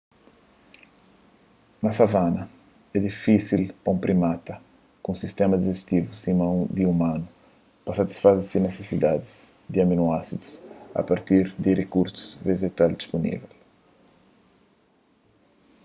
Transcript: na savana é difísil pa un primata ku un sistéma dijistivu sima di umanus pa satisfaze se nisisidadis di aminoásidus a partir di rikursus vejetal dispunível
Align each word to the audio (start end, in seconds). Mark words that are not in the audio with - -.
na 1.83 1.91
savana 1.99 2.43
é 2.91 2.97
difísil 3.07 3.63
pa 3.83 3.89
un 3.95 4.03
primata 4.05 4.53
ku 5.01 5.07
un 5.13 5.21
sistéma 5.23 5.59
dijistivu 5.61 6.09
sima 6.23 6.45
di 6.75 6.83
umanus 6.93 7.31
pa 7.85 7.91
satisfaze 7.99 8.41
se 8.45 8.57
nisisidadis 8.59 9.33
di 9.71 9.77
aminoásidus 9.85 10.49
a 10.99 11.01
partir 11.09 11.43
di 11.63 11.71
rikursus 11.81 12.23
vejetal 12.47 12.91
dispunível 12.95 13.51